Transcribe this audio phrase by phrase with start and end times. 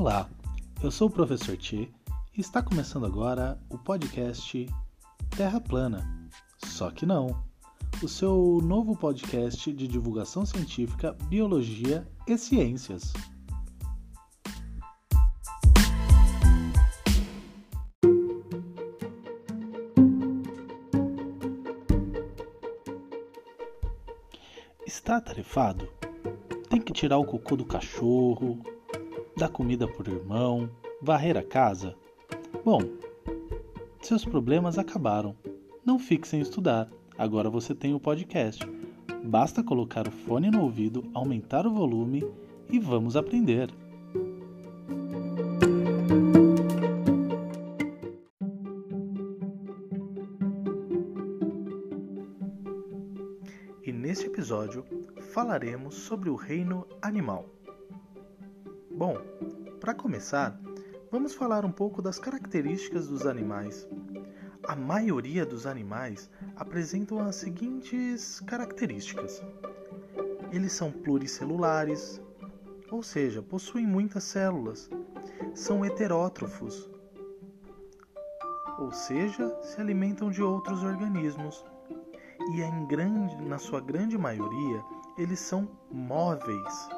[0.00, 0.30] Olá,
[0.80, 1.88] eu sou o professor Tchê
[2.36, 4.64] e está começando agora o podcast
[5.36, 6.30] Terra Plana.
[6.64, 7.42] Só que não.
[8.00, 13.12] O seu novo podcast de divulgação científica, biologia e ciências.
[24.86, 25.88] Está atarefado?
[26.70, 28.62] Tem que tirar o cocô do cachorro,
[29.38, 30.68] dar comida por irmão,
[31.00, 31.94] varrer a casa?
[32.64, 32.80] Bom,
[34.02, 35.36] seus problemas acabaram.
[35.86, 36.90] Não fique sem estudar.
[37.16, 38.68] Agora você tem o podcast.
[39.22, 42.28] Basta colocar o fone no ouvido, aumentar o volume
[42.68, 43.70] e vamos aprender.
[53.84, 54.84] E neste episódio
[55.32, 57.57] falaremos sobre o reino animal.
[58.98, 59.16] Bom,
[59.78, 60.60] para começar,
[61.08, 63.86] vamos falar um pouco das características dos animais.
[64.64, 69.40] A maioria dos animais apresentam as seguintes características:
[70.50, 72.20] eles são pluricelulares,
[72.90, 74.90] ou seja, possuem muitas células,
[75.54, 76.90] são heterótrofos,
[78.80, 81.64] ou seja, se alimentam de outros organismos,
[82.52, 84.82] e em grande, na sua grande maioria,
[85.16, 86.97] eles são móveis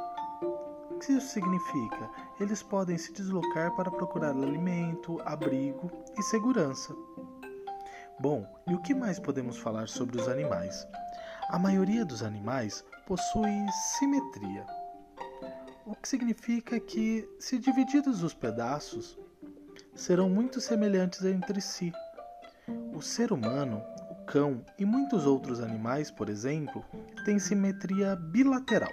[1.00, 2.10] que isso significa?
[2.38, 6.94] Eles podem se deslocar para procurar alimento, abrigo e segurança.
[8.18, 10.86] Bom, e o que mais podemos falar sobre os animais?
[11.48, 13.66] A maioria dos animais possui
[13.98, 14.64] simetria,
[15.86, 19.18] o que significa que, se divididos os pedaços,
[19.94, 21.92] serão muito semelhantes entre si.
[22.92, 26.84] O ser humano, o cão e muitos outros animais, por exemplo,
[27.24, 28.92] têm simetria bilateral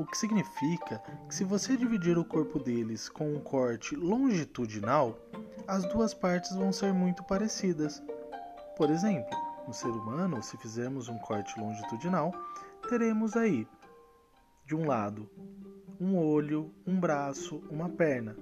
[0.00, 5.18] o que significa que se você dividir o corpo deles com um corte longitudinal,
[5.68, 8.02] as duas partes vão ser muito parecidas.
[8.78, 9.36] Por exemplo,
[9.68, 12.32] no ser humano, se fizermos um corte longitudinal,
[12.88, 13.68] teremos aí,
[14.64, 15.28] de um lado,
[16.00, 18.34] um olho, um braço, uma perna.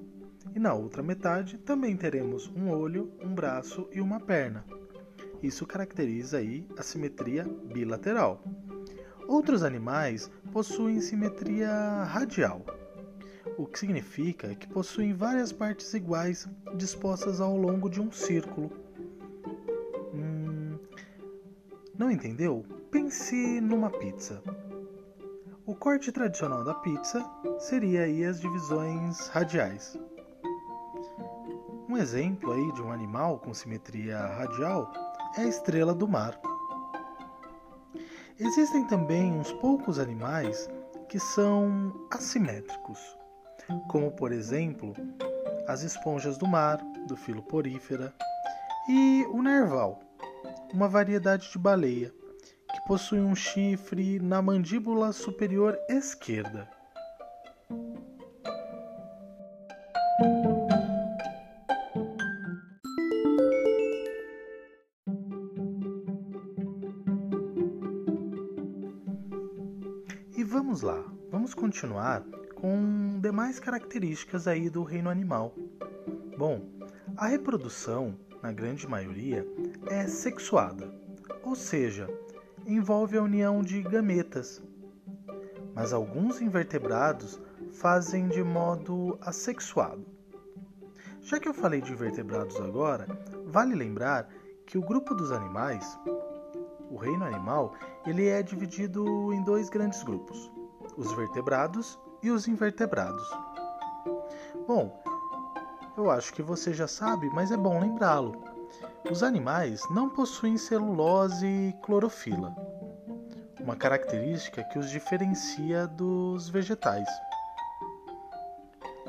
[0.55, 4.65] E na outra metade também teremos um olho, um braço e uma perna.
[5.43, 8.45] Isso caracteriza aí a simetria bilateral.
[9.29, 11.71] Outros animais possuem simetria
[12.05, 12.65] radial,
[13.59, 18.73] o que significa que possuem várias partes iguais dispostas ao longo de um círculo.
[20.15, 20.79] Hum,
[21.99, 22.65] não entendeu?
[22.91, 24.43] Pense numa pizza.
[25.67, 27.23] O corte tradicional da pizza
[27.59, 29.95] seria aí as divisões radiais.
[31.87, 34.91] Um exemplo aí de um animal com simetria radial
[35.37, 36.41] é a estrela do mar.
[38.41, 40.71] Existem também uns poucos animais
[41.09, 43.01] que são assimétricos,
[43.89, 44.95] como por exemplo
[45.67, 46.79] as esponjas do mar,
[47.09, 48.15] do filo porífera,
[48.89, 49.99] e o narval,
[50.73, 52.15] uma variedade de baleia
[52.73, 56.78] que possui um chifre na mandíbula superior esquerda.
[71.69, 72.25] Continuar
[72.55, 75.55] com demais características aí do reino animal.
[76.39, 76.67] Bom,
[77.15, 79.47] a reprodução, na grande maioria,
[79.87, 80.91] é sexuada,
[81.43, 82.09] ou seja,
[82.67, 84.63] envolve a união de gametas.
[85.75, 87.39] Mas alguns invertebrados
[87.71, 90.07] fazem de modo assexuado.
[91.21, 93.07] Já que eu falei de invertebrados agora,
[93.45, 94.27] vale lembrar
[94.65, 95.99] que o grupo dos animais,
[96.91, 97.75] o reino animal,
[98.07, 100.51] ele é dividido em dois grandes grupos
[100.99, 103.23] os vertebrados e os invertebrados.
[104.67, 105.01] Bom,
[105.97, 108.45] eu acho que você já sabe, mas é bom lembrá-lo.
[109.11, 112.55] Os animais não possuem celulose e clorofila,
[113.61, 117.09] uma característica que os diferencia dos vegetais.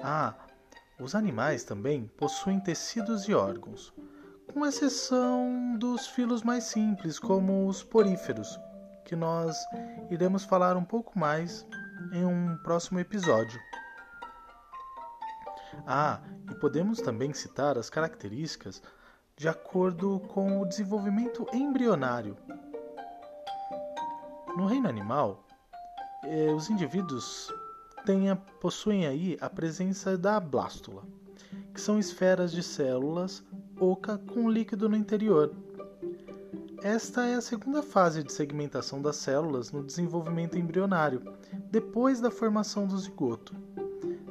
[0.02, 0.36] Ah,
[1.00, 3.92] os animais também possuem tecidos e órgãos,
[4.54, 8.60] com exceção dos filos mais simples, como os poríferos,
[9.06, 9.58] que nós
[10.10, 11.66] iremos falar um pouco mais
[12.12, 13.60] em um próximo episódio.
[15.86, 18.82] Ah, e podemos também citar as características
[19.38, 22.36] de acordo com o desenvolvimento embrionário.
[24.58, 25.46] No reino animal,
[26.26, 27.52] eh, os indivíduos
[28.06, 31.04] têm, possuem aí a presença da blástula,
[31.74, 33.44] que são esferas de células
[33.80, 35.56] oca com líquido no interior.
[36.82, 41.22] Esta é a segunda fase de segmentação das células no desenvolvimento embrionário
[41.72, 43.56] depois da formação do zigoto.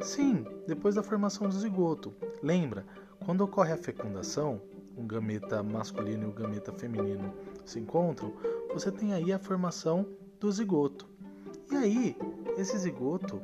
[0.01, 2.13] Sim, depois da formação do zigoto.
[2.43, 2.85] Lembra,
[3.25, 4.61] quando ocorre a fecundação,
[4.97, 7.33] um gameta masculino e o um gameta feminino
[7.65, 8.33] se encontram,
[8.73, 10.07] você tem aí a formação
[10.41, 11.09] do zigoto.
[11.71, 12.17] E aí,
[12.57, 13.41] esse zigoto,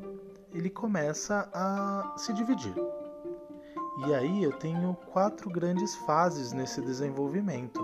[0.53, 2.75] ele começa a se dividir.
[4.07, 7.81] E aí eu tenho quatro grandes fases nesse desenvolvimento.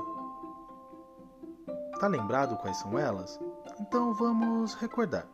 [2.00, 3.38] Tá lembrado quais são elas?
[3.78, 5.26] Então vamos recordar.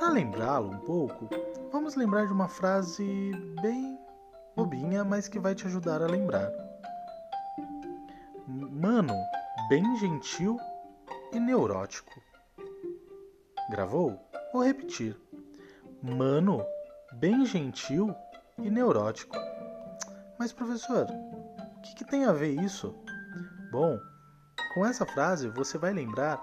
[0.00, 1.28] Para lembrá-lo um pouco,
[1.70, 3.98] vamos lembrar de uma frase bem
[4.56, 6.50] bobinha, mas que vai te ajudar a lembrar.
[8.48, 9.12] Mano,
[9.68, 10.58] bem gentil
[11.34, 12.18] e neurótico.
[13.68, 14.18] Gravou?
[14.54, 15.14] Vou repetir.
[16.02, 16.64] Mano,
[17.12, 18.16] bem gentil
[18.56, 19.36] e neurótico.
[20.38, 21.08] Mas, professor,
[21.76, 22.94] o que, que tem a ver isso?
[23.70, 23.98] Bom,
[24.72, 26.42] com essa frase você vai lembrar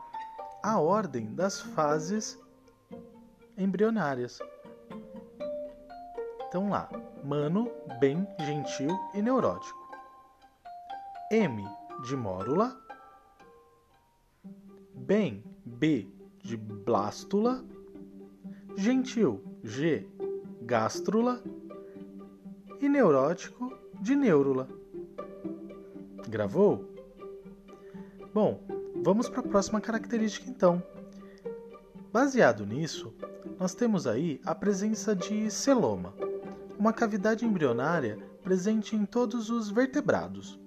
[0.62, 2.38] a ordem das fases
[3.58, 4.40] embrionárias.
[6.48, 6.90] Então lá,
[7.24, 7.70] mano,
[8.00, 9.78] bem, gentil e neurótico.
[11.32, 11.64] M
[12.06, 12.80] de mórula,
[14.94, 16.08] bem, B
[16.40, 17.66] de blástula,
[18.78, 20.08] gentil, G,
[20.62, 21.44] gástrula
[22.80, 24.70] e neurótico de neurula.
[26.30, 26.86] Gravou?
[28.34, 28.62] Bom,
[29.04, 30.82] vamos para a próxima característica então.
[32.12, 33.14] Baseado nisso,
[33.60, 36.14] nós temos aí a presença de celoma,
[36.78, 40.60] uma cavidade embrionária presente em todos os vertebrados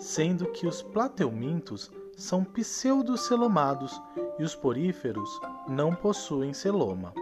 [0.00, 4.00] sendo que os plateumintos são pseudocelomados
[4.38, 5.28] e os poríferos
[5.68, 7.12] não possuem celoma.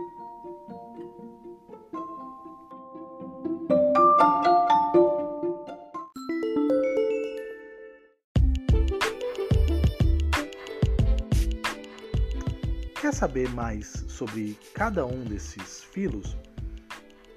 [13.08, 16.36] Quer saber mais sobre cada um desses filos?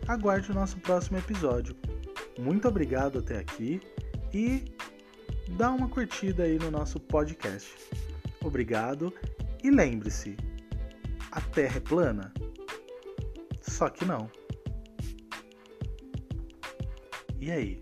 [0.05, 1.77] Aguarde o nosso próximo episódio.
[2.37, 3.79] Muito obrigado até aqui
[4.33, 4.65] e
[5.55, 7.73] dá uma curtida aí no nosso podcast.
[8.43, 9.13] Obrigado
[9.63, 10.35] e lembre-se:
[11.31, 12.33] a Terra é plana?
[13.61, 14.29] Só que não.
[17.39, 17.79] E aí?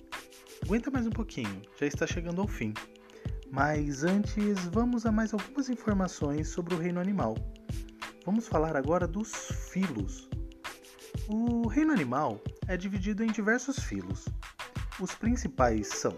[0.63, 2.71] Aguenta mais um pouquinho, já está chegando ao fim.
[3.51, 7.33] Mas antes, vamos a mais algumas informações sobre o reino animal.
[8.25, 9.31] Vamos falar agora dos
[9.71, 10.29] filos.
[11.27, 14.25] O reino animal é dividido em diversos filos.
[14.99, 16.13] Os principais são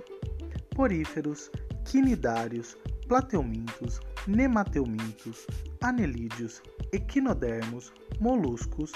[0.75, 1.51] poríferos,
[1.85, 2.75] quinidários,
[3.07, 5.45] plateumintos, nemateumintos,
[5.81, 6.61] anelídeos,
[6.91, 8.91] equinodermos, moluscos,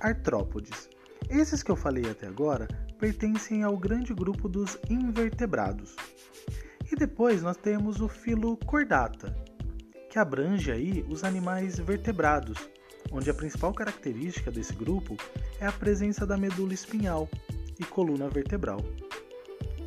[0.00, 0.88] artrópodes.
[1.28, 2.66] Esses que eu falei até agora
[2.98, 5.94] pertencem ao grande grupo dos invertebrados.
[6.90, 9.36] E depois nós temos o filo Chordata,
[10.18, 12.68] que abrange aí os animais vertebrados,
[13.12, 15.16] onde a principal característica desse grupo
[15.60, 17.28] é a presença da medula espinhal
[17.78, 18.80] e coluna vertebral.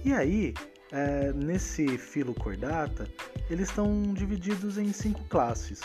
[0.06, 0.54] E aí,
[0.90, 3.10] é, nesse filo cordata,
[3.50, 5.82] eles estão divididos em cinco classes: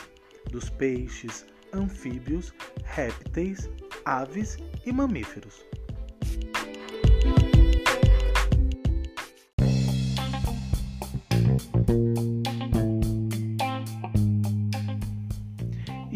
[0.49, 2.55] dos peixes, anfíbios,
[2.85, 3.69] répteis,
[4.05, 5.67] aves e mamíferos.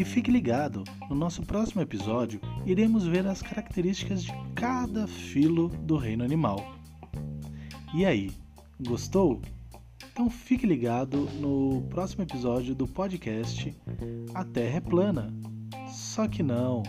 [0.00, 5.98] E fique ligado, no nosso próximo episódio iremos ver as características de cada filo do
[5.98, 6.74] reino animal.
[7.92, 8.32] E aí,
[8.80, 9.42] Gostou?
[10.10, 13.76] Então fique ligado no próximo episódio do podcast
[14.32, 15.34] A Terra é Plana.
[15.92, 16.82] Só que não.